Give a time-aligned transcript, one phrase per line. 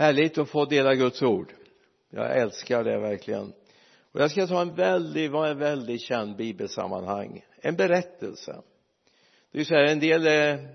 [0.00, 1.52] härligt att få dela Guds ord.
[2.10, 3.52] Jag älskar det verkligen.
[4.12, 7.44] Och jag ska ta en väldigt, vad en väldigt känd bibelsammanhang.
[7.60, 8.62] En berättelse.
[9.50, 10.68] Det är ju så här en del är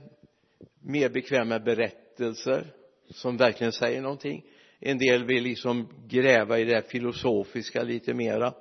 [0.79, 2.73] mer bekväma med berättelser
[3.09, 4.46] som verkligen säger någonting.
[4.80, 8.54] En del vill liksom gräva i det filosofiska lite mera.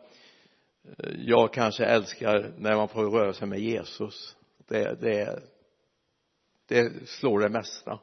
[1.19, 4.37] Jag kanske älskar när man får röra sig med Jesus.
[4.69, 5.43] Det, det,
[6.69, 7.99] det slår det mesta.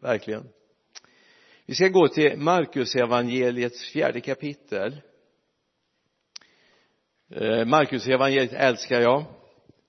[0.00, 0.48] Verkligen
[1.72, 5.00] vi ska gå till Markus evangeliets fjärde kapitel.
[7.30, 9.24] Eh, Markus evangeliet älskar jag.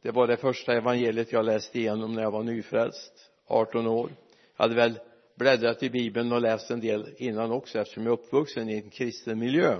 [0.02, 4.11] Det var det första evangeliet jag läste igenom när jag var nyfrälst 18 år.
[4.58, 4.99] Jag hade väl
[5.35, 8.89] bläddrat i bibeln och läst en del innan också eftersom jag är uppvuxen i en
[8.89, 9.77] kristen miljö.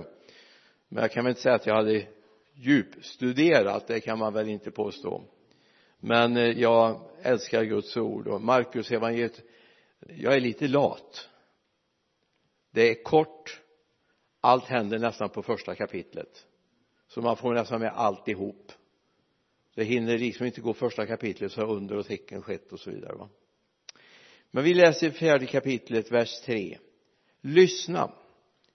[0.88, 2.06] Men jag kan väl inte säga att jag hade
[2.54, 5.22] djupstuderat det kan man väl inte påstå.
[6.00, 9.42] Men eh, jag älskar Guds ord och Markus evangeliet
[10.16, 11.28] jag är lite lat
[12.74, 13.60] det är kort.
[14.40, 16.46] Allt händer nästan på första kapitlet.
[17.08, 18.72] Så man får nästan med alltihop.
[19.74, 22.90] Det hinner liksom inte gå första kapitlet så har under och tecken skett och så
[22.90, 23.28] vidare va.
[24.50, 26.78] Men vi läser fjärde kapitlet vers 3
[27.40, 28.12] lyssna.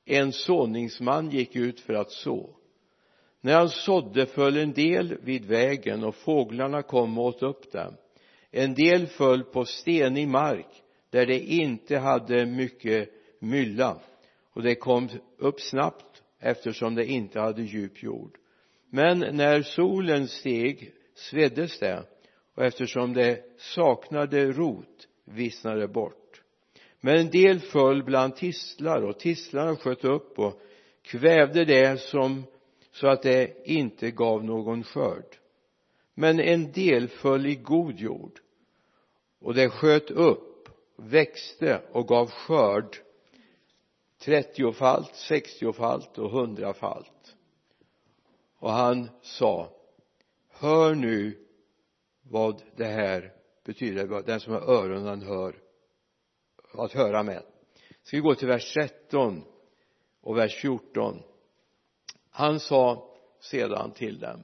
[0.06, 2.56] En såningsman gick ut för att så.
[3.42, 7.94] När han sådde föll en del vid vägen och fåglarna kom och åt upp dem.
[8.52, 14.00] En del föll på stenig mark där det inte hade mycket mylla.
[14.54, 18.38] Och det kom upp snabbt eftersom det inte hade djup jord.
[18.90, 22.04] Men när solen steg sveddes det
[22.56, 26.42] och eftersom det saknade rot vissnade bort.
[27.02, 30.62] Men en del föll bland tistlar och tistlarna sköt upp och
[31.02, 32.44] kvävde det som
[32.92, 35.36] så att det inte gav någon skörd.
[36.16, 38.40] Men en del föll i god jord
[39.42, 42.98] och det sköt upp växte och gav skörd
[44.20, 47.36] trettiofalt, sextiofalt och hundrafalt.
[48.60, 49.72] Och han sa
[50.50, 51.46] hör nu
[52.22, 53.34] vad det här
[53.66, 55.56] betyder den som har öronen hör
[56.72, 57.44] att höra med.
[58.04, 59.44] Ska vi gå till vers 13
[60.22, 61.22] och vers 14
[62.30, 63.10] han sa
[63.40, 64.44] sedan till dem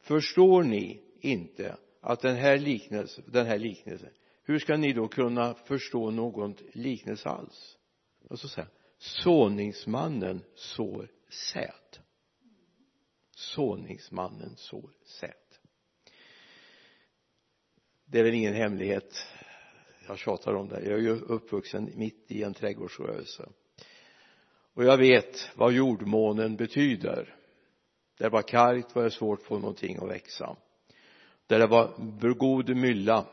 [0.00, 4.10] förstår ni inte att den här liknelsen, den här liknelsen
[4.44, 7.76] hur ska ni då kunna förstå någon liknelse alls?
[8.28, 8.68] Och så säger
[9.02, 11.98] såningsmannen sår säd
[13.34, 15.32] såningsmannen sår säd
[18.12, 19.26] det är väl ingen hemlighet.
[20.08, 20.80] Jag tjatar om det.
[20.80, 23.48] Jag är ju uppvuxen mitt i en trädgårdsrörelse.
[24.74, 27.36] Och jag vet vad jordmånen betyder.
[28.18, 30.56] Där det var kargt var det svårt att få någonting att växa.
[31.46, 33.26] Där det var god mylla.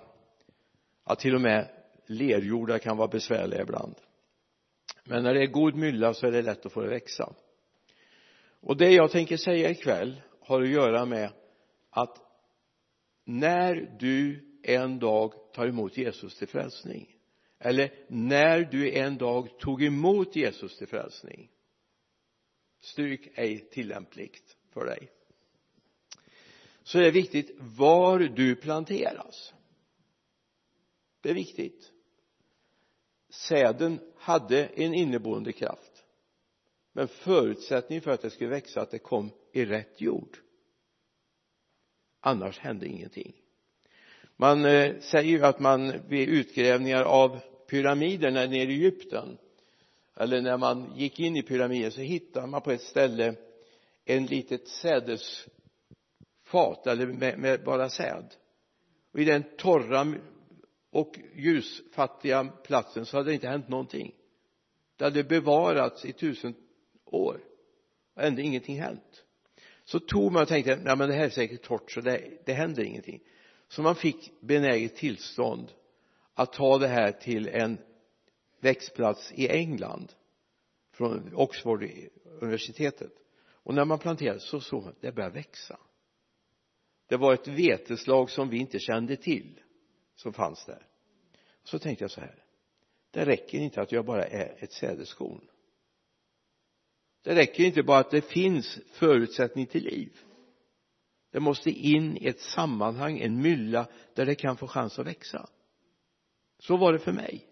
[1.05, 1.69] Ja till och med
[2.05, 3.95] lerjordar kan vara besvärliga ibland
[5.09, 7.35] men när det är god mylla så är det lätt att få det växa.
[8.59, 11.31] Och det jag tänker säga ikväll har att göra med
[11.89, 12.17] att
[13.25, 17.15] när du en dag tar emot Jesus till frälsning
[17.59, 21.51] eller när du en dag tog emot Jesus till frälsning
[22.81, 25.11] stryk ej tillämpligt för dig.
[26.83, 29.53] Så är det viktigt var du planteras.
[31.21, 31.91] Det är viktigt
[33.29, 36.03] säden hade en inneboende kraft.
[36.93, 40.37] Men förutsättningen för att det skulle växa att det kom i rätt jord.
[42.19, 43.35] Annars hände ingenting.
[44.35, 49.37] Man eh, säger ju att man vid utgrävningar av pyramiderna nere i Egypten
[50.15, 53.35] eller när man gick in i pyramiden så hittade man på ett ställe
[54.05, 55.47] en litet sädesfat
[56.87, 58.25] eller med, med bara säd.
[59.13, 60.13] Och i den torra
[60.91, 64.15] och ljusfattiga platsen så hade det inte hänt någonting.
[64.95, 66.55] Det hade bevarats i tusen
[67.05, 67.41] år.
[68.15, 69.23] Och ändå ingenting hänt.
[69.83, 72.53] Så tog man och tänkte nej men det här är säkert torrt så det, det
[72.53, 73.21] händer ingenting.
[73.67, 75.71] Så man fick benäget tillstånd
[76.33, 77.77] att ta det här till en
[78.59, 80.11] växtplats i England
[80.93, 81.89] från Oxford
[82.41, 83.11] universitetet.
[83.51, 85.79] Och när man planterade så såg man att det började växa.
[87.07, 89.59] Det var ett veteslag som vi inte kände till
[90.19, 90.87] som fanns där.
[91.63, 92.43] Så tänkte jag så här
[93.11, 95.41] det räcker inte att jag bara är ett sädeskorn.
[97.23, 100.19] Det räcker inte bara att det finns förutsättning till liv.
[101.31, 105.49] Det måste in i ett sammanhang, en mylla där det kan få chans att växa.
[106.59, 107.45] Så var det för mig.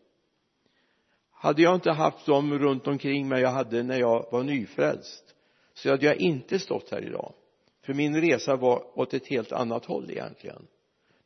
[1.31, 5.35] Hade jag inte haft dem runt omkring mig jag hade när jag var nyfrälst
[5.73, 7.33] så hade jag inte stått här idag.
[7.81, 10.67] För min resa var åt ett helt annat håll egentligen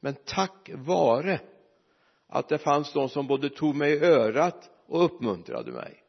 [0.01, 1.39] men tack vare
[2.27, 6.03] att det fanns de som både tog mig i örat och uppmuntrade mig.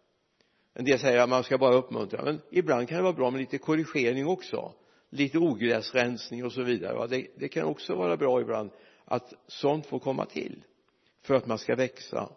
[0.74, 3.40] En del säger att man ska bara uppmuntra men ibland kan det vara bra med
[3.40, 4.74] lite korrigering också.
[5.10, 8.70] Lite ogräsrensning och så vidare det, det kan också vara bra ibland
[9.04, 10.64] att sånt får komma till
[11.22, 12.28] för att man ska växa.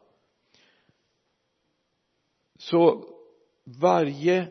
[2.58, 3.10] Så
[3.64, 4.48] varje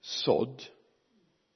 [0.00, 0.62] sådd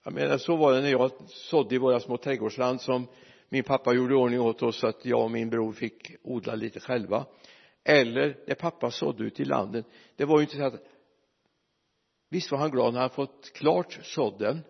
[0.04, 3.06] jag menar så var det när jag sådde i våra små trädgårdsland som
[3.54, 6.54] min pappa gjorde i ordning åt oss så att jag och min bror fick odla
[6.54, 7.26] lite själva.
[7.84, 9.86] Eller det pappa sådde ute i landet
[10.16, 10.82] det var ju inte så att
[12.30, 14.60] visst var han glad när han fått klart sådden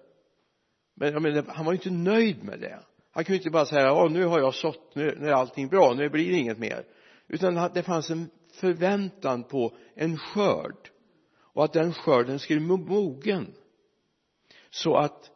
[0.95, 2.79] men jag menar han var ju inte nöjd med det.
[3.11, 5.95] Han kunde inte bara säga ja nu har jag sått nu, nu är allting bra
[5.95, 6.85] nu blir det inget mer.
[7.29, 10.91] Utan det fanns en förväntan på en skörd
[11.37, 13.55] och att den skörden skulle mogen
[14.71, 15.31] så att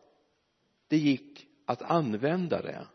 [0.89, 2.87] det gick att använda det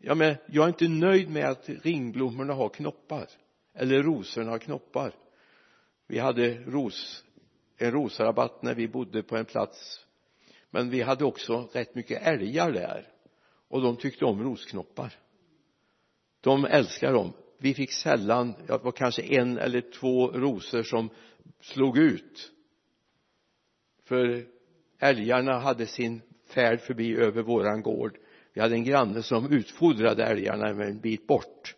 [0.00, 3.28] ja men jag är inte nöjd med att ringblommorna har knoppar
[3.74, 5.14] eller rosorna har knoppar.
[6.06, 7.24] Vi hade ros
[7.76, 10.06] en rosrabatt när vi bodde på en plats
[10.70, 13.06] men vi hade också rätt mycket älgar där
[13.68, 15.14] och de tyckte om rosknoppar.
[16.40, 17.32] De älskar dem.
[17.58, 21.10] Vi fick sällan, det var kanske en eller två rosor som
[21.60, 22.52] slog ut.
[24.04, 24.46] För
[24.98, 28.18] älgarna hade sin färd förbi över våran gård
[28.52, 31.76] vi hade en granne som utfodrade älgarna en bit bort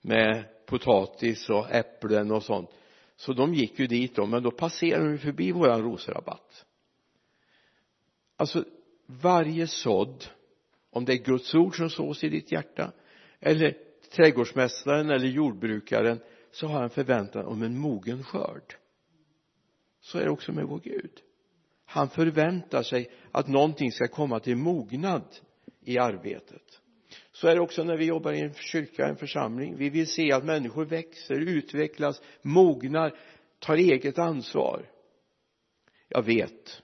[0.00, 2.70] med potatis och äpplen och sånt.
[3.16, 6.66] Så de gick ju dit då men då passerade de förbi våran rosrabatt
[8.36, 8.64] alltså
[9.06, 10.24] varje sådd
[10.90, 12.92] om det är Guds ord som sås i ditt hjärta
[13.40, 13.76] eller
[14.10, 16.20] trädgårdsmästaren eller jordbrukaren
[16.50, 18.74] så har han förväntan om en mogen skörd.
[20.00, 21.10] Så är det också med vår Gud.
[21.84, 25.36] Han förväntar sig att någonting ska komma till mognad
[25.86, 26.80] i arbetet.
[27.32, 29.76] Så är det också när vi jobbar i en kyrka, en församling.
[29.76, 33.18] Vi vill se att människor växer, utvecklas, mognar,
[33.58, 34.90] tar eget ansvar.
[36.08, 36.82] Jag vet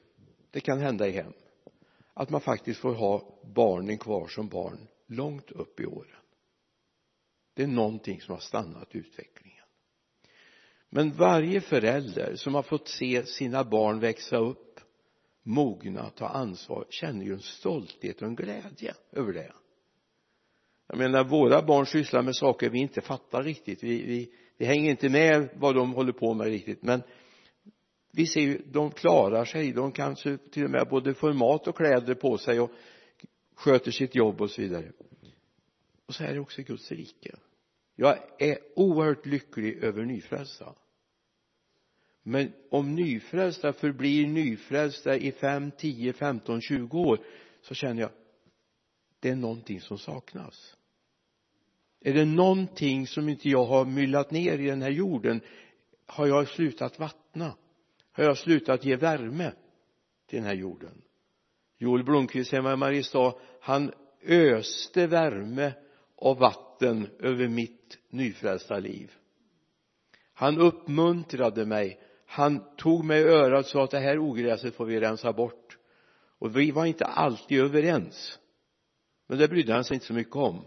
[0.51, 1.33] det kan hända i hem
[2.15, 6.17] att man faktiskt får ha barnen kvar som barn långt upp i åren.
[7.55, 9.65] Det är någonting som har stannat utvecklingen.
[10.91, 14.72] Men varje förälder som har fått se sina barn växa upp
[15.43, 19.53] mogna, att ta ansvar känner ju en stolthet och en glädje över det.
[20.87, 23.83] Jag menar våra barn sysslar med saker vi inte fattar riktigt.
[23.83, 26.83] Vi, vi, vi hänger inte med vad de håller på med riktigt.
[26.83, 27.03] Men
[28.13, 29.73] vi ser ju de klarar sig.
[29.73, 32.71] De kanske till och med både får mat och kläder på sig och
[33.55, 34.93] sköter sitt jobb och så vidare.
[36.07, 37.35] Och så är det också i Guds rike.
[37.97, 40.75] Jag är oerhört lycklig över nyfrälsta
[42.23, 47.19] men om nyfrälsta förblir nyfrälsta i fem, tio, femton, tjugo år
[47.63, 48.11] så känner jag
[49.21, 50.77] det är någonting som saknas.
[52.01, 55.41] Är det någonting som inte jag har myllat ner i den här jorden
[56.07, 57.57] har jag slutat vattna?
[58.13, 59.53] Har jag slutat ge värme
[60.27, 61.03] till den här jorden?
[61.79, 63.93] Joel Blomqvist hemma i Mariestad han
[64.27, 65.73] öste värme
[66.17, 69.13] och vatten över mitt nyfrälsta liv.
[70.33, 72.01] Han uppmuntrade mig
[72.33, 75.79] han tog mig i örat och sa att det här ogräset får vi rensa bort.
[76.39, 78.39] Och vi var inte alltid överens.
[79.27, 80.65] Men det brydde han sig inte så mycket om.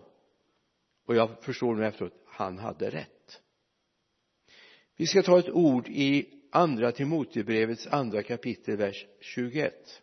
[1.05, 3.41] Och jag förstår nu efteråt han hade rätt.
[4.97, 10.01] Vi ska ta ett ord i andra Timotebrevets andra kapitel vers 21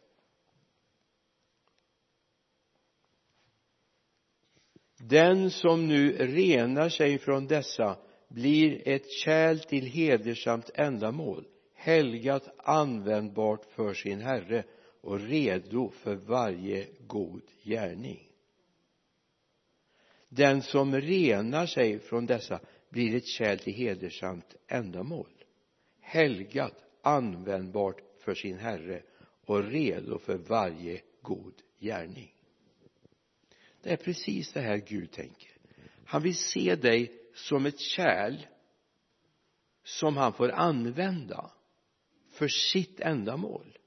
[4.99, 7.99] den som nu renar sig från dessa
[8.29, 11.47] blir ett kärl till hedersamt ändamål
[11.83, 14.65] helgat användbart för sin herre
[15.01, 18.29] och redo för varje god gärning.
[20.29, 25.45] Den som renar sig från dessa blir ett kärl till hedersamt ändamål.
[26.01, 29.03] Helgat användbart för sin herre
[29.45, 32.35] och redo för varje god gärning.
[33.83, 35.51] Det är precis det här Gud tänker.
[36.05, 38.37] Han vill se dig som ett kärl
[39.85, 41.51] som han får använda
[42.33, 43.79] för sitt ändamål.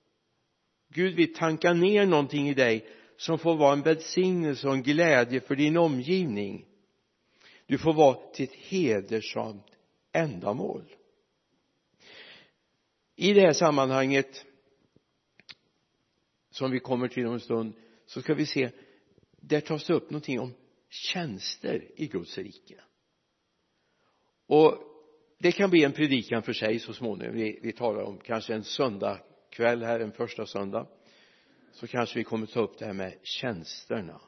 [0.90, 2.88] Gud vill tanka ner någonting i dig
[3.18, 6.66] som får vara en välsignelse och en glädje för din omgivning.
[7.66, 9.68] Du får vara till ett hedersamt
[10.12, 10.96] ändamål.
[13.16, 14.46] I det här sammanhanget
[16.50, 17.74] som vi kommer till om en stund
[18.06, 18.70] så ska vi se
[19.32, 20.54] där tas det upp någonting om
[20.90, 22.82] tjänster i Guds rike.
[24.48, 24.95] Och
[25.46, 27.36] det kan bli en predikan för sig så småningom.
[27.36, 30.88] Vi, vi talar om kanske en söndag kväll här en första söndag.
[31.72, 34.22] Så kanske vi kommer ta upp det här med tjänsterna.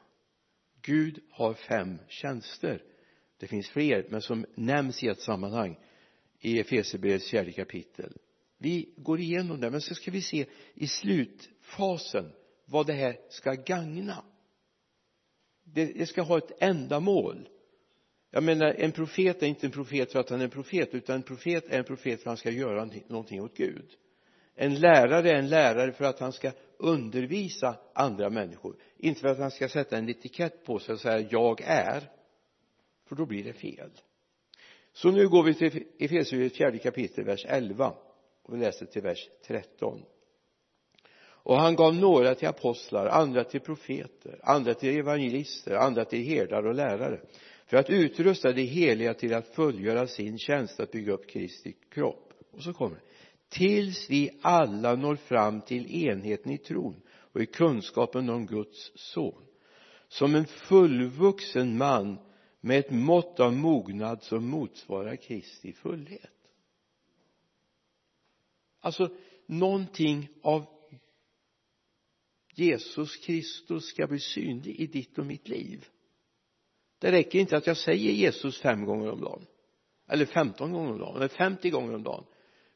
[0.82, 2.82] Gud har fem tjänster.
[3.38, 5.78] Det finns fler men som nämns i ett sammanhang
[6.40, 8.12] i Efesierbrevets fjärde kapitel.
[8.58, 12.32] Vi går igenom det men så ska vi se i slutfasen
[12.64, 14.24] vad det här ska gagna.
[15.64, 17.48] Det, det ska ha ett ändamål
[18.30, 21.16] jag menar en profet är inte en profet för att han är en profet utan
[21.16, 23.90] en profet är en profet för att han ska göra någonting åt Gud.
[24.54, 28.76] En lärare är en lärare för att han ska undervisa andra människor.
[28.96, 32.10] Inte för att han ska sätta en etikett på sig och säga jag är.
[33.08, 33.90] För då blir det fel.
[34.92, 37.94] Så nu går vi till Efesierbrevet fjärde kapitel vers 11
[38.42, 40.02] och vi läser till vers 13
[41.48, 46.66] och han gav några till apostlar, andra till profeter, andra till evangelister, andra till herdar
[46.66, 47.20] och lärare
[47.68, 52.32] för att utrusta de heliga till att fullgöra sin tjänst att bygga upp Kristi kropp.
[52.50, 53.02] Och så kommer det.
[53.48, 59.44] Tills vi alla når fram till enheten i tron och i kunskapen om Guds son.
[60.08, 62.18] Som en fullvuxen man
[62.60, 66.30] med ett mått av mognad som motsvarar Kristi fullhet.
[68.80, 70.64] Alltså någonting av
[72.54, 75.88] Jesus Kristus ska bli synlig i ditt och mitt liv
[76.98, 79.46] det räcker inte att jag säger Jesus fem gånger om dagen.
[80.08, 82.24] Eller femton gånger om dagen eller femtio gånger om dagen.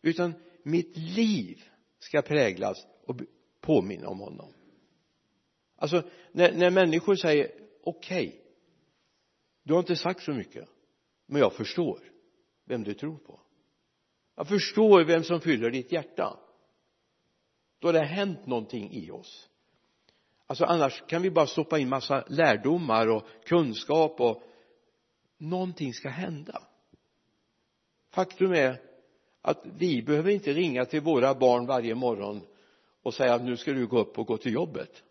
[0.02, 1.62] Utan mitt liv
[1.98, 3.16] ska präglas och
[3.60, 4.52] påminna om honom.
[5.76, 6.02] Alltså
[6.32, 7.50] när, när människor säger
[7.84, 8.40] okej okay,
[9.62, 10.68] du har inte sagt så mycket
[11.26, 11.98] men jag förstår
[12.64, 13.40] vem du tror på.
[14.36, 16.38] Jag förstår vem som fyller ditt hjärta.
[17.78, 19.48] Då har det hänt någonting i oss
[20.52, 24.42] alltså annars kan vi bara stoppa in massa lärdomar och kunskap och
[25.38, 26.62] någonting ska hända.
[28.10, 28.80] Faktum är
[29.42, 32.40] att vi behöver inte ringa till våra barn varje morgon
[33.02, 35.02] och säga att nu ska du gå upp och gå till jobbet.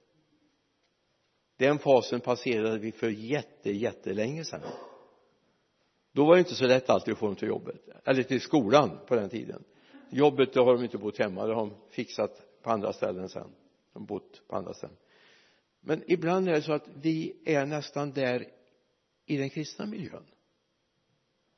[1.58, 4.62] Den fasen passerade vi för jätte jättelänge sedan.
[6.14, 9.00] Då var det inte så lätt alltid att få dem till jobbet eller till skolan
[9.08, 9.64] på den tiden.
[10.10, 13.48] Jobbet det har de inte bott hemma det har de fixat på andra ställen sen.
[13.94, 14.98] De har bott på andra ställen
[15.82, 18.48] men ibland är det så att vi är nästan där
[19.26, 20.26] i den kristna miljön.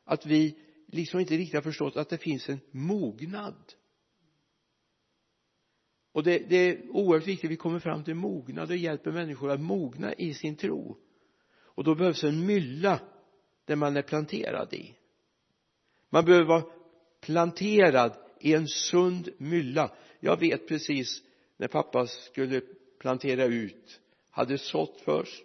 [0.04, 3.74] Att vi liksom inte riktigt har förstått att det finns en mognad.
[6.12, 9.52] Och det, det är oerhört viktigt att vi kommer fram till mognad och hjälper människor
[9.52, 10.98] att mogna i sin tro.
[11.56, 13.00] Och då behövs en mylla
[13.66, 14.96] där man är planterad i.
[16.10, 16.64] Man behöver vara
[17.22, 19.96] planterad i en sund mylla.
[20.20, 21.22] Jag vet precis
[21.58, 22.62] när pappa skulle
[23.00, 24.02] plantera ut
[24.34, 25.44] hade sått först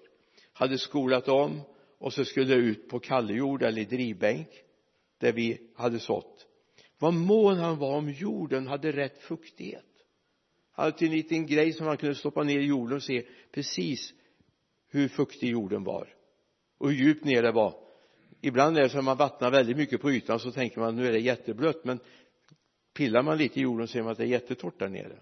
[0.53, 1.61] hade skolat om
[1.99, 4.49] och så skulle det ut på kallejord eller drivbänk
[5.19, 6.47] där vi hade sått.
[6.99, 9.85] Vad mån han var om jorden hade rätt fuktighet.
[10.73, 14.13] Han hade en liten grej som han kunde stoppa ner i jorden och se precis
[14.91, 16.15] hur fuktig jorden var
[16.79, 17.75] och hur djupt ner det var.
[18.41, 21.07] Ibland är det så att man vattnar väldigt mycket på ytan så tänker man nu
[21.07, 22.01] är det jätteblött men
[22.95, 25.19] pillar man lite i jorden ser man att det är jättetorrt där nere.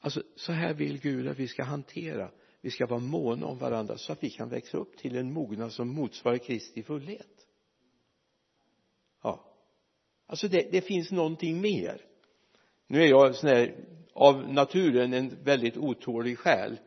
[0.00, 3.98] Alltså så här vill Gud att vi ska hantera vi ska vara måna om varandra
[3.98, 7.46] så att vi kan växa upp till en mognad som motsvarar Kristi fullhet.
[9.22, 9.44] Ja.
[10.26, 12.00] Alltså det, det finns någonting mer.
[12.86, 13.74] Nu är jag sån här
[14.12, 16.78] av naturen en väldigt otålig själ.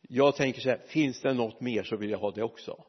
[0.00, 2.84] Jag tänker så här finns det något mer så vill jag ha det också?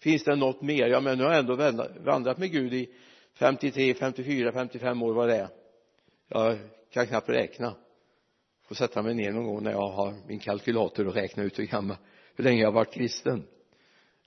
[0.00, 0.86] Finns det något mer?
[0.86, 1.56] Ja men nu har jag ändå
[2.00, 2.94] vandrat med Gud i
[3.34, 5.48] 53, 54, 55 år vad det är.
[6.28, 6.58] Jag
[6.90, 7.74] kan knappt räkna
[8.68, 11.64] får sätta mig ner någon gång när jag har min kalkylator och räkna ut hur
[11.64, 11.96] gammal
[12.34, 13.46] hur länge jag har varit kristen.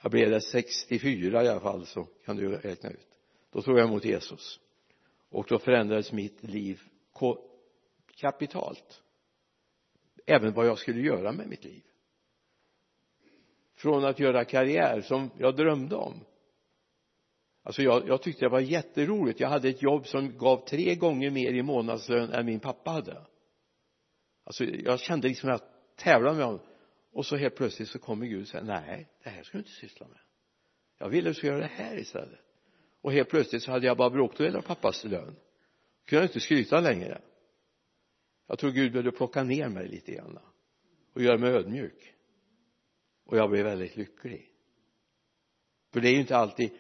[0.02, 3.08] Jag blev det 64 i alla fall så kan du räkna ut.
[3.52, 4.60] Då tog jag emot Jesus.
[5.30, 6.82] Och då förändrades mitt liv
[8.16, 9.02] kapitalt.
[10.26, 11.84] Även vad jag skulle göra med mitt liv.
[13.76, 16.14] Från att göra karriär som jag drömde om.
[17.64, 19.40] Alltså jag, jag tyckte det var jätteroligt.
[19.40, 23.26] Jag hade ett jobb som gav tre gånger mer i månadslön än min pappa hade
[24.52, 26.62] alltså jag kände liksom att jag tävlade med honom.
[27.12, 29.72] Och så helt plötsligt så kommer Gud och säger nej det här ska du inte
[29.72, 30.20] syssla med.
[30.98, 32.40] Jag vill att du ska göra det här istället.
[33.02, 35.36] Och helt plötsligt så hade jag bara bråkdel av pappas lön.
[36.06, 37.22] Kunde jag inte skryta längre.
[38.48, 40.40] Jag tror Gud behövde plocka ner mig lite grann
[41.14, 42.14] och göra mig ödmjuk.
[43.26, 44.50] Och jag blev väldigt lycklig.
[45.94, 46.72] För det är ju inte alltid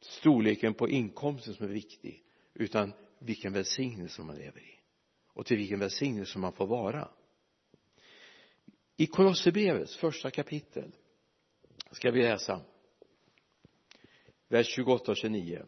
[0.00, 2.22] storleken på inkomsten som är viktig
[2.54, 4.75] utan vilken välsignelse man lever i
[5.36, 7.08] och till vilken välsignelse man får vara.
[8.96, 10.92] I Kolosserbrevets första kapitel
[11.90, 12.60] ska vi läsa
[14.48, 15.66] vers 28 och 29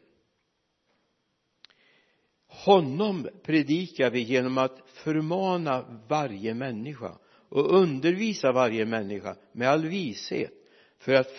[2.47, 10.53] honom predikar vi genom att förmana varje människa och undervisa varje människa med all vishet
[10.99, 11.31] för att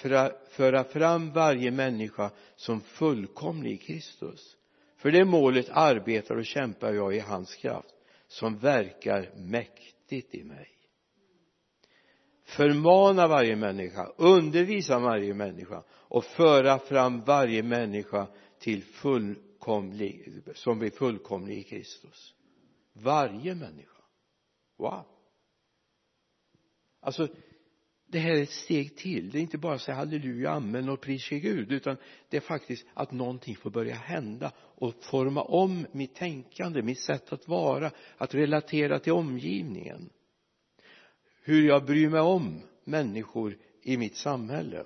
[0.49, 4.57] föra fram varje människa som fullkomlig i Kristus.
[4.97, 7.95] För det målet arbetar och kämpar jag i hans kraft
[8.29, 10.69] som verkar mäktigt i mig.
[12.43, 18.27] Förmana varje människa undervisa varje människa och föra fram varje människa
[18.59, 22.35] till fullkomlig som blir fullkomlig i Kristus.
[22.93, 24.03] Varje människa.
[24.77, 25.05] Wow.
[26.99, 27.27] Alltså
[28.11, 29.29] det här är ett steg till.
[29.29, 31.97] Det är inte bara att säga halleluja, amen och pris Gud utan
[32.29, 37.33] det är faktiskt att någonting får börja hända och forma om mitt tänkande, mitt sätt
[37.33, 40.09] att vara, att relatera till omgivningen.
[41.41, 44.85] Hur jag bryr mig om människor i mitt samhälle.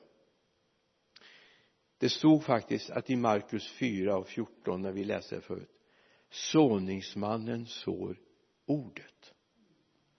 [1.97, 5.69] Det stod faktiskt att i Markus 4 och 14 när vi läste det förut
[6.33, 8.17] såningsmannen sår
[8.65, 9.33] ordet.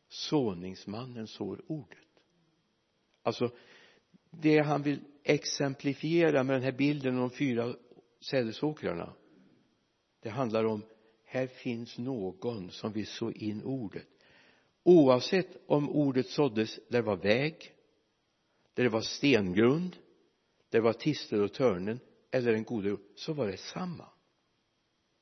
[0.09, 2.04] Såningsmannen sår ordet
[3.25, 3.51] alltså
[4.31, 7.75] det han vill exemplifiera med den här bilden om de fyra
[8.21, 9.13] sädesåkrarna
[10.23, 10.83] det handlar om
[11.25, 14.07] här finns någon som vill så in ordet.
[14.83, 17.73] Oavsett om ordet såddes där det var väg
[18.75, 19.97] där det var stengrund
[20.71, 22.01] där det var tistel och törnen
[22.31, 24.09] eller en god jord så var det samma.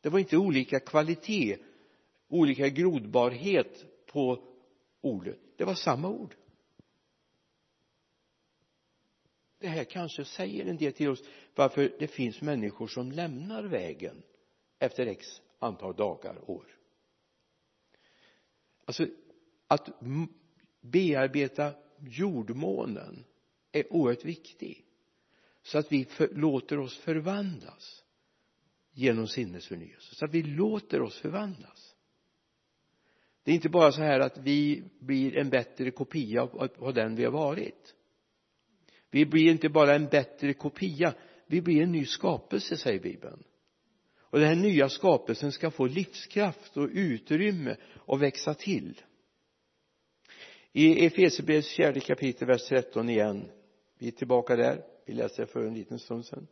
[0.00, 1.58] Det var inte olika kvalitet
[2.32, 4.44] olika grodbarhet på
[5.00, 5.38] ordet.
[5.56, 6.34] Det var samma ord.
[9.62, 11.22] Det här kanske säger en del till oss
[11.54, 14.22] varför det finns människor som lämnar vägen
[14.78, 16.66] efter x antal dagar, år.
[18.84, 19.06] Alltså
[19.66, 19.88] att
[20.80, 23.24] bearbeta jordmånen
[23.72, 24.84] är oerhört viktig
[25.62, 28.04] så att vi för, låter oss förvandlas
[28.92, 31.96] genom sinnesförnyelse så att vi låter oss förvandlas.
[33.42, 36.42] Det är inte bara så här att vi blir en bättre kopia
[36.78, 37.94] av den vi har varit
[39.12, 41.14] vi blir inte bara en bättre kopia
[41.52, 43.44] vi blir en ny skapelse säger bibeln.
[44.20, 49.00] Och den här nya skapelsen ska få livskraft och utrymme och växa till.
[50.72, 53.44] I Efesierbrevets fjärde kapitel vers 13 igen.
[53.98, 54.82] Vi är tillbaka där.
[55.06, 56.46] Vi läste det för en liten stund sedan.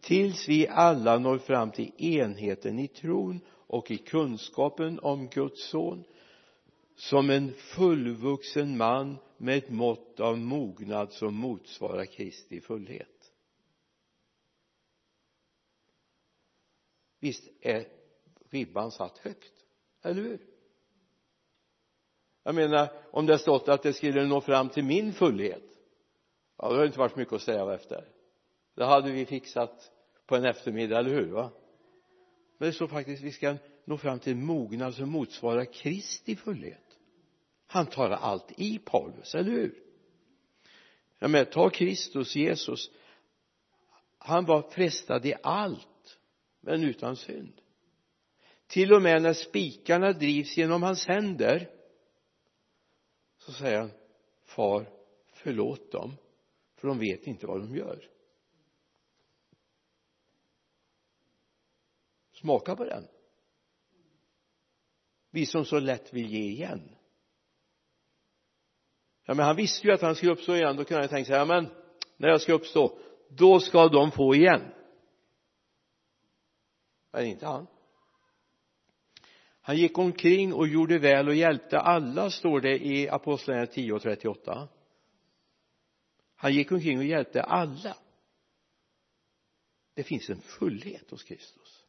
[0.00, 6.04] Tills vi alla når fram till enheten i tron och i kunskapen om Guds son
[6.96, 13.32] som en fullvuxen man med ett mått av mognad som motsvarar Kristi fullhet.
[17.20, 17.88] Visst är
[18.50, 19.64] ribban satt högt
[20.02, 20.38] eller hur?
[22.42, 25.74] Jag menar om det stått att det skulle nå fram till min fullhet
[26.56, 28.08] ja då har det inte varit mycket att sträva efter.
[28.74, 29.92] Det hade vi fixat
[30.26, 31.50] på en eftermiddag, eller hur va?
[32.58, 36.36] Men det står faktiskt att vi ska nå fram till en mognad som motsvarar Kristi
[36.36, 36.83] fullhet
[37.66, 39.82] han tar allt i Paulus, eller hur?
[41.18, 42.90] Jag menar ta Kristus Jesus.
[44.18, 46.18] Han var frestad i allt
[46.60, 47.60] men utan synd.
[48.66, 51.70] Till och med när spikarna drivs genom hans händer
[53.38, 53.90] så säger han
[54.44, 54.90] far
[55.32, 56.16] förlåt dem
[56.74, 58.10] för de vet inte vad de gör.
[62.32, 63.08] Smaka på den.
[65.30, 66.93] Vi som så lätt vill ge igen
[69.24, 70.76] ja men han visste ju att han skulle uppstå igen.
[70.76, 71.68] Då kunde han tänka sig ja men
[72.16, 74.62] när jag ska uppstå då ska de få igen.
[77.12, 77.66] Men inte han.
[79.60, 84.02] Han gick omkring och gjorde väl och hjälpte alla står det i apostlagärningarna 10 och
[84.02, 84.68] 38
[86.44, 87.96] han gick omkring och hjälpte alla.
[89.94, 91.84] Det finns en fullhet hos Kristus.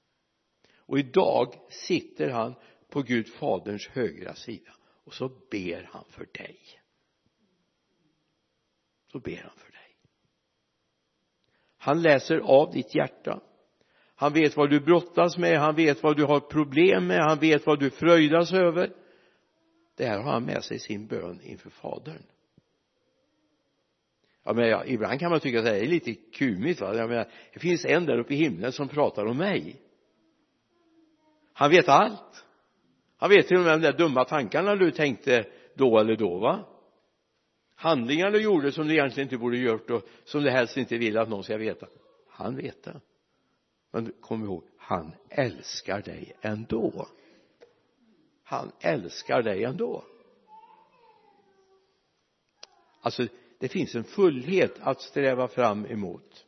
[0.77, 2.55] Och idag sitter han
[2.89, 6.59] på Gud faderns högra sida och så ber han för dig
[9.15, 9.97] så ber han för dig.
[11.77, 13.41] Han läser av ditt hjärta.
[14.15, 17.65] Han vet vad du brottas med han vet vad du har problem med han vet
[17.65, 18.93] vad du fröjdas över.
[19.97, 22.23] Det här har han med sig i sin bön inför fadern.
[24.43, 26.95] Ja men ja, ibland kan man tycka att det är lite kumigt va?
[26.95, 29.81] Jag menar det finns en där uppe i himlen som pratar om mig.
[31.53, 32.45] Han vet allt.
[33.17, 36.74] Han vet till och med de där dumma tankarna du tänkte då eller då va?
[37.75, 41.17] Handlingar du gjorde som du egentligen inte borde gjort och som du helst inte vill
[41.17, 41.87] att någon ska veta.
[42.29, 43.01] Han vet det.
[43.91, 47.07] Men kom ihåg han älskar dig ändå.
[48.43, 50.03] Han älskar dig ändå.
[53.01, 53.27] Alltså
[53.59, 56.45] det finns en fullhet att sträva fram emot.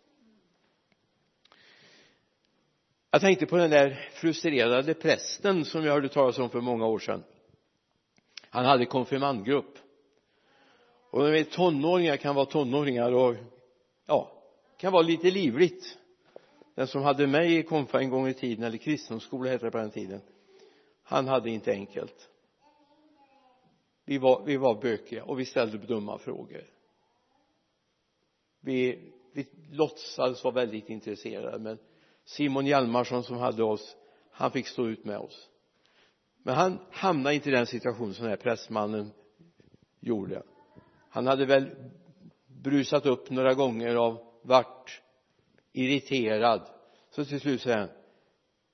[3.12, 7.00] Jag tänkte på den där frustrerade prästen som jag hörde talas om för många år
[7.00, 7.24] sedan.
[8.50, 9.78] Han hade konfirmandgrupp
[11.10, 13.36] och när vi är tonåringar kan vara tonåringar och
[14.06, 14.32] ja
[14.78, 15.98] kan vara lite livligt.
[16.76, 19.78] Den som hade mig i konfa en gång i tiden eller kristendomsskola hette det på
[19.78, 20.22] den tiden
[21.04, 22.30] han hade inte enkelt.
[24.06, 26.64] Vi var, vi var bökiga och vi ställde dumma frågor.
[28.62, 31.78] Vi, vi låtsades vara väldigt intresserade men
[32.26, 33.96] Simon Hjalmarsson som hade oss
[34.32, 35.50] han fick stå ut med oss.
[36.44, 39.12] Men han hamnade inte i den situation som den här prästmannen
[40.00, 40.44] gjorde
[41.10, 41.76] han hade väl
[42.48, 45.02] brusat upp några gånger av vart
[45.72, 46.70] irriterad.
[47.10, 47.90] Så till slut säger han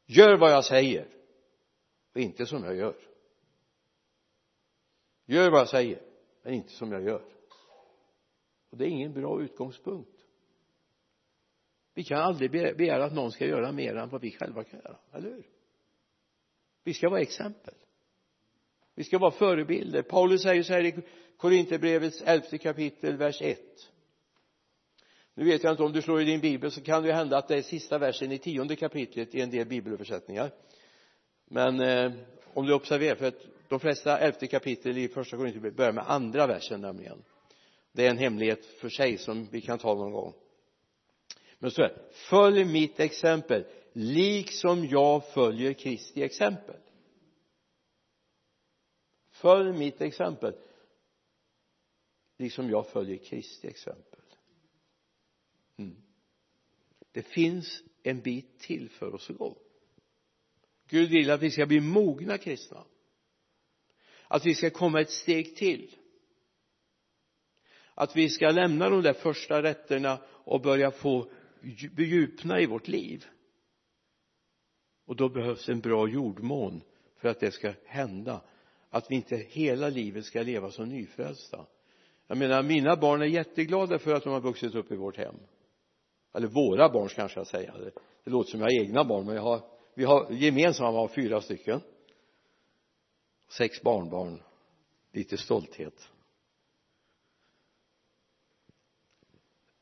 [0.05, 1.07] gör vad jag säger.
[2.13, 2.95] Och inte som jag gör.
[5.25, 6.01] Gör vad jag säger
[6.43, 7.23] men inte som jag gör.
[8.69, 10.09] Och det är ingen bra utgångspunkt.
[11.93, 14.97] Vi kan aldrig begära att någon ska göra mer än vad vi själva kan göra,
[15.11, 15.47] eller hur?
[16.83, 17.73] Vi ska vara exempel.
[18.95, 20.01] Vi ska vara förebilder.
[20.01, 21.01] Paulus säger så här i
[21.43, 23.59] Korinthierbrevets elfte kapitel vers 1
[25.33, 27.37] nu vet jag inte om du slår i din bibel så kan det ju hända
[27.37, 30.51] att det är sista versen i tionde kapitlet i en del bibelöversättningar.
[31.45, 32.11] Men eh,
[32.53, 36.47] om du observerar för att de flesta elfte kapitel i första Korinthierbrevet börjar med andra
[36.47, 37.23] versen nämligen.
[37.91, 40.33] Det är en hemlighet för sig som vi kan ta någon gång.
[41.59, 46.75] Men så här följ mitt exempel liksom jag följer Kristi exempel.
[49.31, 50.55] Följ mitt exempel
[52.37, 54.19] liksom jag följer Kristi exempel.
[55.77, 55.95] Mm.
[57.11, 59.57] det finns en bit till för oss att gå.
[60.87, 62.83] Gud vill att vi ska bli mogna kristna.
[64.27, 65.95] Att vi ska komma ett steg till.
[67.93, 71.31] Att vi ska lämna de där första rätterna och börja få
[71.97, 73.25] djupna i vårt liv.
[75.05, 76.81] Och då behövs en bra jordmån
[77.15, 78.41] för att det ska hända.
[78.89, 81.65] Att vi inte hela livet ska leva som nyfrälsta
[82.27, 85.35] jag menar mina barn är jätteglada för att de har vuxit upp i vårt hem.
[86.33, 87.77] Eller våra barn kanske jag säga.
[87.77, 87.91] Det,
[88.23, 89.61] det låter som jag har egna barn men jag har
[89.93, 91.81] vi har gemensamma har fyra stycken.
[93.47, 94.41] Sex barnbarn.
[95.11, 96.09] Lite stolthet.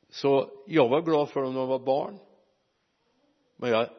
[0.09, 2.19] Så jag var glad för dem när de var barn.
[3.55, 3.93] Men jag är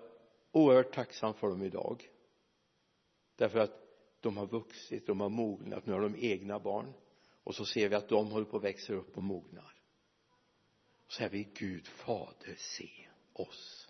[0.53, 2.09] oerhört tacksam för dem idag.
[3.37, 3.73] Därför att
[4.21, 6.93] de har vuxit, de har mognat, nu har de egna barn
[7.45, 9.75] och så ser vi att de håller på att växa upp och mognar.
[11.09, 12.91] Så säger vi Gud fader se
[13.33, 13.89] oss.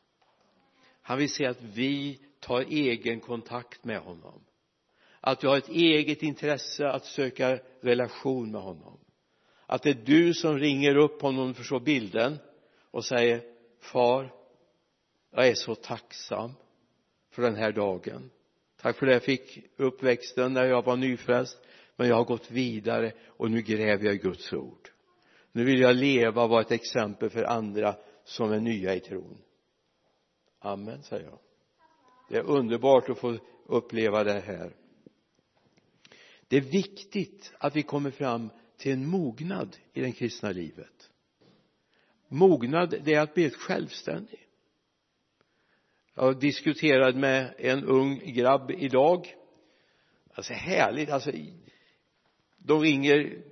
[1.03, 4.45] Han vill se att vi tar egen kontakt med honom.
[5.21, 8.99] Att vi har ett eget intresse att söka relation med honom.
[9.67, 12.39] Att det är du som ringer upp honom för så bilden
[12.91, 13.43] och säger
[13.81, 14.43] far
[15.31, 16.53] jag är så tacksam
[17.31, 18.31] för den här dagen.
[18.77, 21.59] Tack för det jag fick uppväxten när jag var nyfrälst
[21.97, 24.89] men jag har gått vidare och nu gräver jag i Guds ord.
[25.53, 29.39] Nu vill jag leva och vara ett exempel för andra som är nya i tron.
[30.59, 31.39] Amen säger jag.
[32.29, 34.77] Det är underbart att få uppleva det här.
[36.49, 41.11] Det är viktigt att vi kommer fram till en mognad i det kristna livet.
[42.29, 44.49] Mognad det är att bli självständig.
[46.15, 49.35] Jag diskuterade med en ung grabb idag.
[50.35, 51.11] Alltså härligt.
[51.11, 51.31] Alltså
[52.65, 53.43] de ringer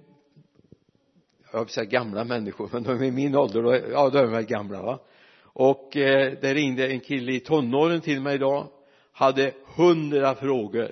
[1.52, 4.22] jag vill säga gamla människor men de är i min ålder då, ja de är
[4.22, 4.98] de väl gamla va?
[5.42, 8.68] Och eh, det ringde en kille i tonåren till mig idag
[9.12, 10.90] hade hundra frågor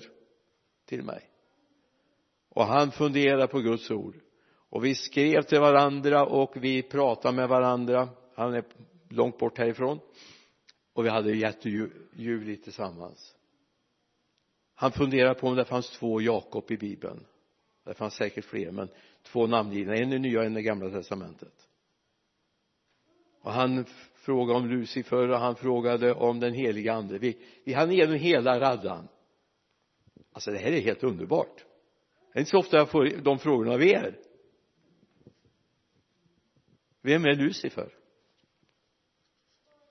[0.87, 1.23] till mig.
[2.51, 4.15] Och han funderade på Guds ord.
[4.71, 8.09] Och vi skrev till varandra och vi pratade med varandra.
[8.35, 8.65] Han är
[9.09, 10.01] långt bort härifrån.
[10.93, 13.35] Och vi hade jätteljuvligt tillsammans.
[14.75, 17.25] Han funderade på om det fanns två Jakob i bibeln
[17.89, 18.89] det fanns säkert fler men
[19.23, 19.95] två namngivna.
[19.95, 21.69] En i nya och en i gamla testamentet.
[23.41, 27.19] Och han frågade om Lucifer och han frågade om den heliga ande.
[27.19, 29.09] Vi, vi hann igenom hela raddan.
[30.33, 31.65] Alltså det här är helt underbart.
[32.33, 34.19] Det är inte så ofta jag får de frågorna av er.
[37.03, 37.95] Vem är Lucifer?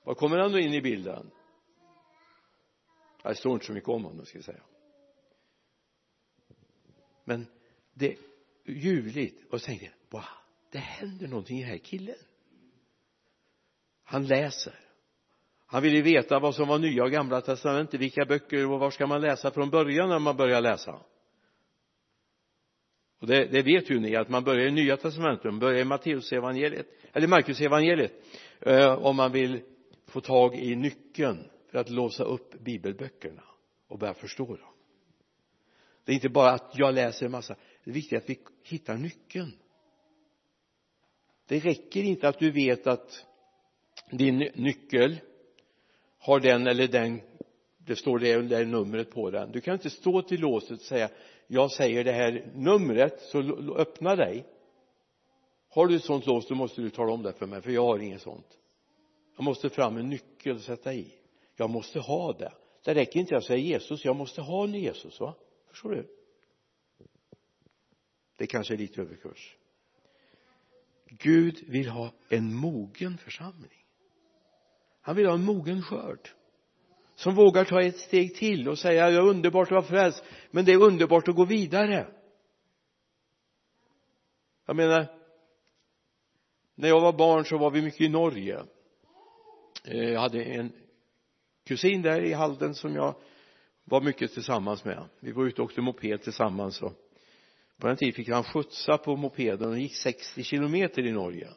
[0.03, 1.31] Var kommer han då in i bilden?
[3.23, 4.63] Det står inte så mycket om honom ska jag säga.
[7.23, 7.47] Men
[7.97, 8.17] det är
[8.65, 10.23] ljuvligt och så tänkte jag wow,
[10.71, 12.15] det händer någonting i den här killen.
[14.03, 14.79] Han läser.
[15.65, 19.07] Han ville veta vad som var nya och gamla testamentet vilka böcker och var ska
[19.07, 20.99] man läsa från början när man börjar läsa?
[23.19, 25.85] Och det, det vet ju ni att man börjar i nya testamentet man börjar i
[25.85, 28.13] Matteusevangeliet eller Markusevangeliet
[28.59, 29.61] eh, om man vill
[30.07, 33.43] få tag i nyckeln för att låsa upp bibelböckerna
[33.87, 34.73] och börja förstå dem.
[36.05, 37.55] Det är inte bara att jag läser en massa
[37.87, 39.51] det är viktigt att vi hittar nyckeln.
[41.47, 43.25] Det räcker inte att du vet att
[44.11, 45.19] din nyckel
[46.17, 47.21] har den eller den
[47.77, 49.51] det står det där numret på den.
[49.51, 51.09] Du kan inte stå till låset och säga
[51.47, 53.39] jag säger det här numret så
[53.77, 54.45] öppna dig.
[55.69, 57.85] Har du ett sånt lås då måste du tala om det för mig för jag
[57.85, 58.57] har inget sånt.
[59.35, 61.13] Jag måste fram en nyckel och sätta i.
[61.55, 62.53] Jag måste ha det.
[62.83, 65.35] Det räcker inte att säga Jesus jag måste ha en Jesus va?
[65.69, 66.16] Förstår du?
[68.37, 69.55] Det kanske är lite överkurs.
[71.09, 73.85] Gud vill ha en mogen församling.
[75.01, 76.29] Han vill ha en mogen skörd
[77.15, 80.65] som vågar ta ett steg till och säga det är underbart att vara frälst men
[80.65, 82.07] det är underbart att gå vidare.
[84.65, 85.07] Jag menar
[86.75, 88.63] när jag var barn så var vi mycket i Norge.
[89.85, 90.71] Eh, jag hade en
[91.65, 93.15] kusin där i Halden som jag
[93.83, 95.09] var mycket tillsammans med.
[95.19, 97.06] Vi var ute och åkte moped tillsammans och
[97.77, 101.49] på den tiden fick han skjutsa på mopeden och gick 60 kilometer i Norge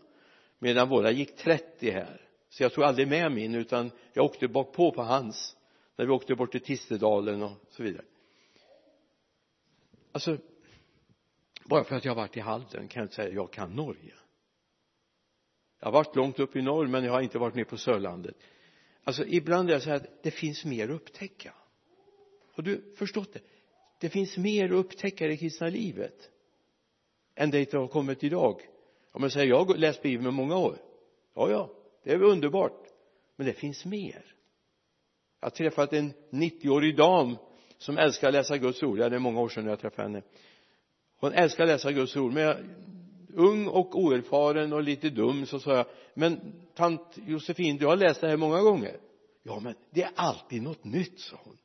[0.58, 2.26] medan våra gick 30 här.
[2.48, 5.56] Så jag tog aldrig med min utan jag åkte bakpå på hans
[5.96, 8.04] när vi åkte bort till Tistedalen och så vidare.
[10.12, 10.38] Alltså
[11.64, 13.70] bara för att jag har varit i Halden kan jag inte säga att jag kan
[13.70, 14.14] Norge.
[15.80, 18.36] Jag har varit långt upp i norr men jag har inte varit nere på Sörlandet.
[19.04, 21.54] Alltså ibland är det så här att det finns mer att upptäcka.
[22.52, 23.40] Har du förstått det?
[24.00, 26.30] Det finns mer att upptäcka i det kristna livet
[27.34, 28.60] än det har kommit idag.
[29.12, 30.76] Om jag säger jag har läst bibeln i många år.
[31.34, 31.70] Ja ja
[32.02, 32.86] det är väl underbart.
[33.36, 34.34] Men det finns mer.
[35.40, 37.36] Jag har träffat en 90-årig dam
[37.78, 40.22] som älskar att läsa Guds ord, ja, det är många år sedan jag träffade henne.
[41.16, 42.32] Hon älskar att läsa Guds ord.
[42.32, 42.56] Men jag,
[43.34, 48.20] ung och oerfaren och lite dum så sa jag men tant Josefin du har läst
[48.20, 48.96] det här många gånger.
[49.42, 51.56] Ja men det är alltid något nytt sa hon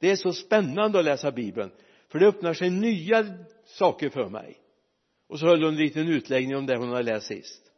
[0.00, 1.70] det är så spännande att läsa bibeln
[2.08, 3.26] för det öppnar sig nya
[3.64, 4.58] saker för mig.
[5.26, 7.72] Och så höll hon en liten utläggning om det hon hade läst sist.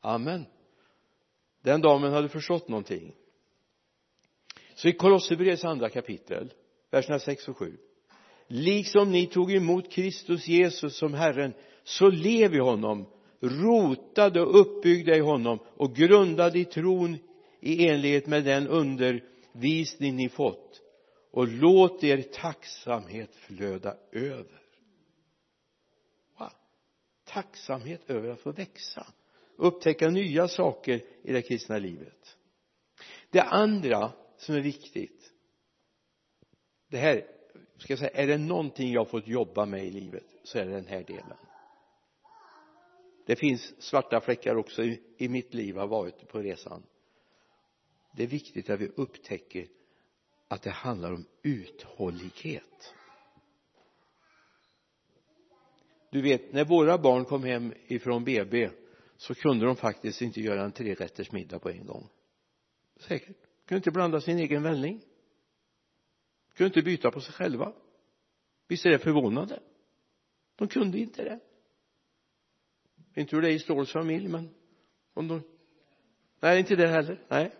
[0.00, 0.46] Amen.
[1.62, 3.14] Den damen hade förstått någonting.
[4.74, 6.52] Så i Kolosserbrevets andra kapitel
[6.90, 7.78] verserna 6 och 7
[8.52, 13.06] liksom ni tog emot Kristus Jesus som Herren så lev i honom
[13.40, 17.18] rotade och uppbyggda i honom och grundade i tron
[17.60, 20.82] i enlighet med den under uppvisning ni fått
[21.30, 24.62] och låt er tacksamhet flöda över.
[26.38, 26.50] Wow.
[27.24, 29.06] tacksamhet över att få växa
[29.56, 32.36] upptäcka nya saker i det kristna livet.
[33.30, 35.32] Det andra som är viktigt
[36.88, 37.26] det här
[37.76, 40.64] ska jag säga är det någonting jag har fått jobba med i livet så är
[40.64, 41.36] det den här delen.
[43.26, 46.82] Det finns svarta fläckar också i, i mitt liv har varit på resan
[48.12, 49.68] det är viktigt att vi upptäcker
[50.48, 52.94] att det handlar om uthållighet.
[56.10, 58.70] Du vet när våra barn kom hem ifrån BB
[59.16, 62.08] så kunde de faktiskt inte göra en trerätters middag på en gång.
[62.96, 63.36] Säkert.
[63.66, 65.00] Kunde inte blanda sin egen välling.
[66.54, 67.72] Kunde inte byta på sig själva.
[68.68, 69.60] Visst är det förvånande?
[70.56, 71.40] De kunde inte det.
[73.14, 74.54] Inte hur det är i Ståhls familj men
[75.14, 75.42] om de
[76.40, 77.24] nej inte det heller.
[77.28, 77.50] Nej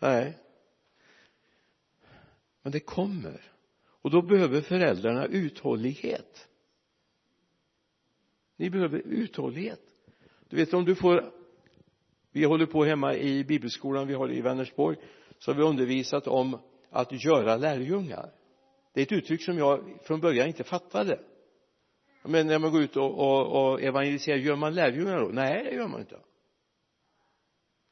[0.00, 0.38] nej.
[2.62, 3.40] Men det kommer.
[4.02, 6.48] Och då behöver föräldrarna uthållighet.
[8.56, 9.80] Ni behöver uthållighet.
[10.48, 11.32] Du vet om du får
[12.32, 14.96] vi håller på hemma i bibelskolan vi har i Vänersborg
[15.38, 16.58] så har vi undervisat om
[16.90, 18.32] att göra lärjungar.
[18.92, 21.20] Det är ett uttryck som jag från början inte fattade.
[22.22, 25.28] Men när man går ut och, och, och evangeliserar gör man lärjungar då?
[25.28, 26.20] Nej det gör man inte.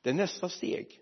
[0.02, 1.00] Det är nästa steg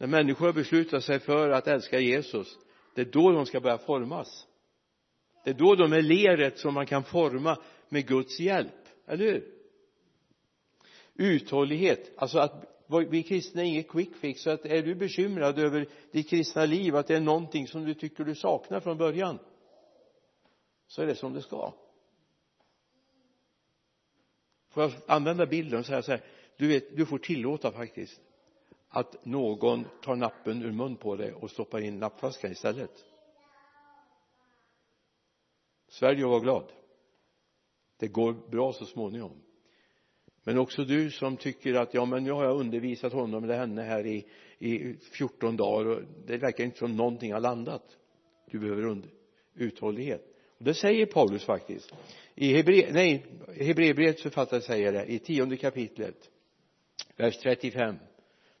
[0.00, 2.58] när människor beslutar sig för att älska Jesus
[2.94, 4.46] det är då de ska börja formas.
[5.44, 7.58] Det är då de är leret som man kan forma
[7.88, 8.88] med Guds hjälp.
[9.06, 9.54] Eller hur?
[11.14, 12.12] Uthållighet.
[12.16, 12.64] Alltså att
[13.10, 14.42] vi kristna är inget quick fix.
[14.42, 17.94] Så att är du bekymrad över ditt kristna liv att det är någonting som du
[17.94, 19.38] tycker du saknar från början
[20.86, 21.74] så är det som det ska.
[24.70, 26.24] Får jag använda bilden och säga så här?
[26.56, 28.20] Du vet du får tillåta faktiskt
[28.90, 33.04] att någon tar nappen ur mun på dig och stoppar in nappflaskan istället.
[35.88, 36.72] Sverige var glad.
[37.98, 39.42] Det går bra så småningom.
[40.44, 43.82] Men också du som tycker att ja men nu har jag undervisat honom eller henne
[43.82, 44.26] här i,
[44.58, 47.96] i 14 dagar och det verkar inte som någonting har landat.
[48.50, 49.10] Du behöver under,
[49.54, 50.24] uthållighet.
[50.58, 51.94] Och det säger Paulus faktiskt.
[52.34, 53.26] I Hebre, nej
[53.56, 56.30] Hebreerbrevets författare säger det i tionde kapitlet
[57.16, 57.96] vers 35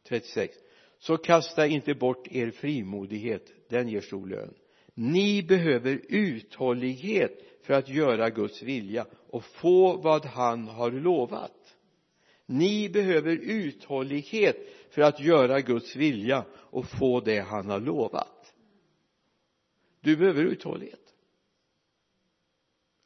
[0.08, 0.56] 36
[0.98, 4.54] så kasta inte bort er frimodighet den ger stor lön.
[4.94, 11.76] Ni behöver uthållighet för att göra Guds vilja och få vad han har lovat.
[12.46, 14.56] Ni behöver uthållighet
[14.90, 18.54] för att göra Guds vilja och få det han har lovat.
[20.00, 21.14] Du behöver uthållighet.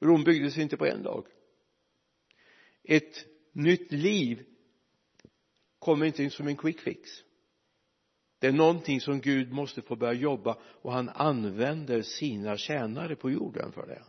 [0.00, 1.26] Rom byggdes inte på en dag.
[2.82, 4.44] Ett nytt liv
[5.84, 7.10] kommer inte som en quick fix.
[8.38, 13.30] Det är någonting som Gud måste få börja jobba och han använder sina tjänare på
[13.30, 14.02] jorden för det.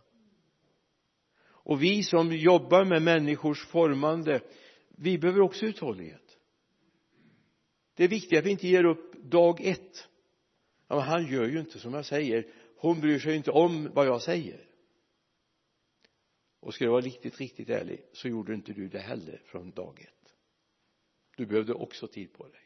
[1.44, 4.40] Och vi som jobbar med människors formande
[4.88, 6.36] vi behöver också uthållighet.
[7.94, 10.08] Det är viktigt att vi inte ger upp dag ett.
[10.88, 12.46] Ja, men han gör ju inte som jag säger.
[12.76, 14.66] Hon bryr sig inte om vad jag säger.
[16.60, 20.00] Och ska jag vara riktigt riktigt ärlig så gjorde inte du det heller från dag
[20.00, 20.15] ett
[21.36, 22.60] du behövde också tid på dig.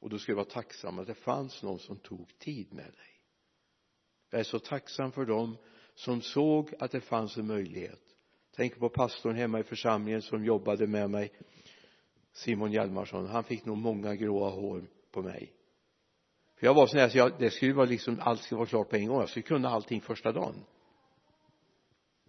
[0.00, 3.20] Och då ska du vara tacksam att det fanns någon som tog tid med dig.
[4.30, 5.56] Jag är så tacksam för dem
[5.94, 8.00] som såg att det fanns en möjlighet.
[8.56, 11.32] Tänk på pastorn hemma i församlingen som jobbade med mig.
[12.32, 15.52] Simon Hjalmarsson han fick nog många gråa hår på mig.
[16.56, 18.88] För jag var sån här så jag, det skulle vara liksom allt skulle vara klart
[18.88, 19.20] på en gång.
[19.20, 20.64] Jag skulle kunna allting första dagen.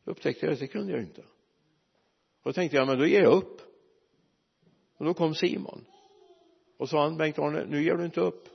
[0.04, 1.22] Då upptäckte jag att det kunde jag inte.
[1.22, 3.69] Och då tänkte jag men då ger jag upp
[5.00, 5.86] och då kom Simon.
[6.78, 8.50] Och sa han Bengt-Arne nu ger du inte upp.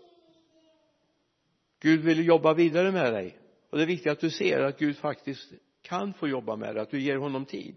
[1.81, 3.39] Gud vill jobba vidare med dig.
[3.71, 5.53] Och det är viktigt att du ser att Gud faktiskt
[5.83, 7.77] kan få jobba med dig att du ger honom tid.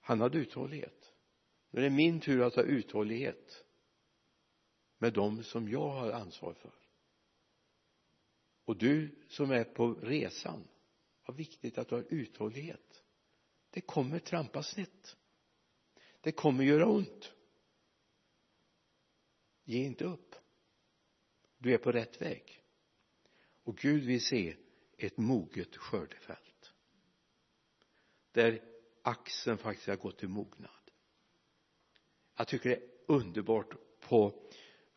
[0.00, 1.12] Han hade uthållighet.
[1.70, 3.64] Nu är det min tur att ha uthållighet
[4.98, 6.72] med dem som jag har ansvar för.
[8.64, 10.68] Och du som är på resan
[11.26, 13.04] vad viktigt att du har uthållighet.
[13.70, 15.16] Det kommer trampa snett
[16.28, 17.32] det kommer göra ont.
[19.64, 20.34] Ge inte upp.
[21.58, 22.62] Du är på rätt väg.
[23.64, 24.56] Och Gud vill se
[24.98, 26.72] ett moget skördefält.
[28.32, 28.62] Där
[29.02, 30.90] axeln faktiskt har gått till mognad.
[32.36, 34.48] Jag tycker det är underbart på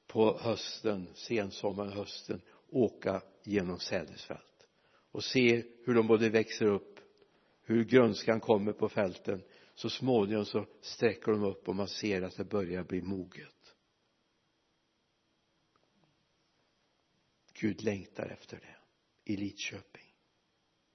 [0.07, 4.67] på hösten, sensommaren, hösten åka genom sädesfält.
[5.11, 6.99] Och se hur de både växer upp
[7.61, 9.43] hur grönskan kommer på fälten
[9.81, 13.75] så småningom så sträcker de upp och man ser att det börjar bli moget.
[17.53, 18.75] Gud längtar efter det
[19.23, 20.15] i Lidköping.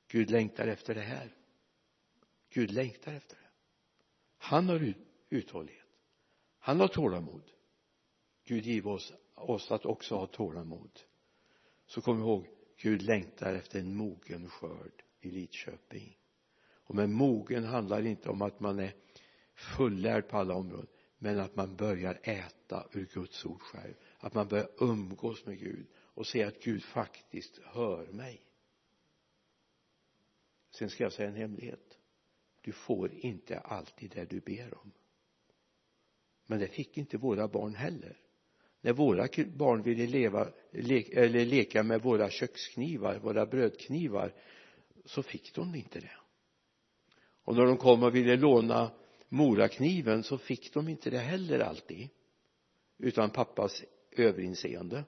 [0.09, 1.37] Gud längtar efter det här.
[2.49, 3.51] Gud längtar efter det.
[4.37, 4.95] Han har
[5.29, 5.87] uthållighet.
[6.59, 7.51] Han har tålamod.
[8.45, 11.01] Gud give oss, oss att också ha tålamod.
[11.87, 16.19] Så kom ihåg Gud längtar efter en mogen skörd i Lidköping
[16.87, 18.95] och med mogen handlar det inte om att man är
[19.55, 20.87] fullärd på alla områden
[21.19, 23.95] men att man börjar äta ur Guds ord själv.
[24.19, 28.43] Att man börjar umgås med Gud och se att Gud faktiskt hör mig.
[30.71, 31.99] Sen ska jag säga en hemlighet.
[32.61, 34.93] Du får inte alltid det du ber om.
[36.47, 38.21] Men det fick inte våra barn heller.
[38.81, 44.35] När våra barn ville leva, le, eller leka med våra köksknivar, våra brödknivar
[45.05, 46.17] så fick de inte det
[47.47, 48.91] och när de kom och ville låna
[49.29, 52.09] morakniven så fick de inte det heller alltid
[52.99, 55.05] utan pappas överinseende.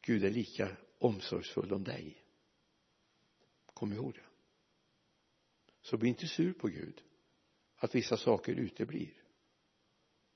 [0.00, 2.24] Gud är lika omsorgsfull om dig.
[3.66, 4.26] Kom ihåg det.
[5.82, 7.02] Så bli inte sur på Gud
[7.76, 9.22] att vissa saker uteblir.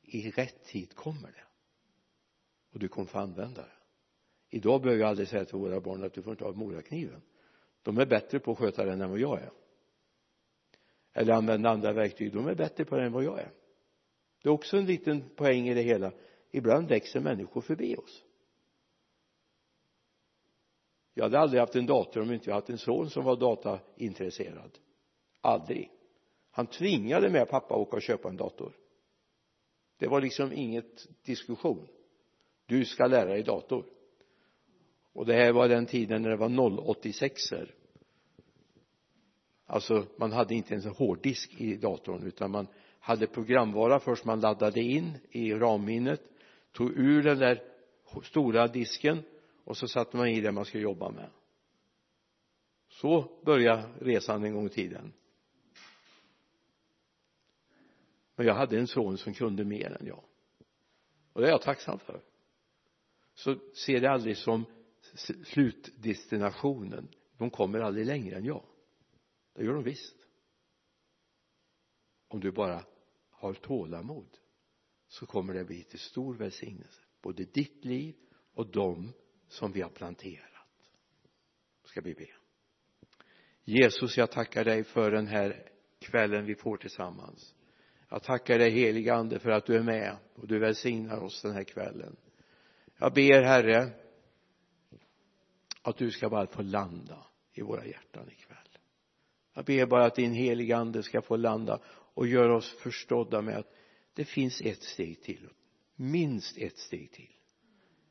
[0.03, 1.45] I rätt tid kommer det.
[2.71, 3.77] Och du kommer få använda det.
[4.51, 7.23] Idag behöver jag aldrig säga till våra barn att du får inte ha morakniven
[7.85, 9.51] de är bättre på att sköta den än vad jag är.
[11.13, 12.33] Eller använda andra verktyg.
[12.33, 13.51] De är bättre på det än vad jag är.
[14.43, 16.13] Det är också en liten poäng i det hela.
[16.51, 18.25] Ibland växer människor förbi oss.
[21.15, 24.79] Jag hade aldrig haft en dator om inte jag haft en son som var dataintresserad.
[25.41, 25.91] Aldrig.
[26.51, 28.77] Han tvingade med pappa att åka och köpa en dator.
[29.99, 31.89] Det var liksom inget diskussion.
[32.67, 33.87] Du ska lära dig dator
[35.15, 36.49] och det här var den tiden när det var
[36.81, 37.75] 086 er
[39.67, 42.67] alltså man hade inte ens en hårddisk i datorn utan man
[42.99, 46.21] hade programvara först man laddade in i RAM-minnet
[46.73, 47.63] tog ur den där
[48.23, 49.23] stora disken
[49.65, 51.31] och så satte man i det man skulle jobba med.
[52.89, 55.13] Så började resan en gång i tiden.
[58.37, 60.25] Men jag hade en son som kunde mer än jag.
[61.33, 62.21] Och det är jag tacksam för.
[63.35, 64.65] Så se det aldrig som
[65.45, 67.09] slutdestinationen.
[67.39, 68.65] De kommer aldrig längre än jag.
[69.55, 70.17] Det gör de visst.
[72.29, 72.85] Om du bara
[73.31, 74.39] har tålamod
[75.09, 77.01] så kommer det bli till stor välsignelse.
[77.23, 78.15] Både ditt liv
[78.55, 79.13] och de
[79.49, 80.51] som vi har planterat.
[81.85, 82.29] Ska vi be.
[83.65, 87.55] Jesus jag tackar dig för den här kvällen vi får tillsammans.
[88.09, 91.53] Jag tackar dig helige ande för att du är med och du välsignar oss den
[91.53, 92.17] här kvällen.
[92.99, 93.91] Jag ber herre
[95.85, 98.79] att du ska bara få landa i våra hjärtan ikväll.
[99.55, 103.57] Jag ber bara att din heliga ande ska få landa och göra oss förstådda med
[103.57, 103.75] att
[104.15, 105.49] det finns ett steg till
[105.97, 107.31] minst ett steg till.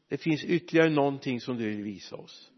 [0.07, 2.51] Det finns ytterligare någonting som du vill visa oss.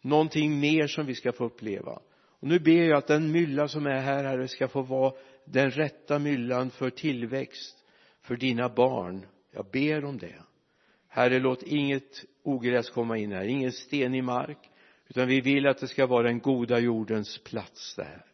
[0.00, 2.02] Någonting mer som vi ska få uppleva.
[2.14, 5.14] Och nu ber jag att den mylla som är här herre ska få vara
[5.44, 7.84] den rätta myllan för tillväxt
[8.20, 9.26] för dina barn.
[9.50, 10.42] Jag ber om det.
[11.08, 13.44] Herre låt inget ogräs komma in här.
[13.44, 14.70] Ingen stenig mark
[15.08, 18.24] utan vi vill att det ska vara den goda jordens plats där.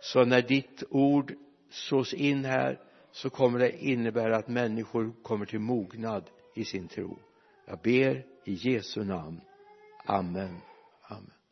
[0.00, 1.34] Så när ditt ord
[1.70, 2.80] sås in här
[3.12, 7.18] så kommer det innebära att människor kommer till mognad i sin tro.
[7.66, 9.40] Jag ber i Jesu namn.
[10.04, 10.56] Amen.
[11.02, 11.43] Amen.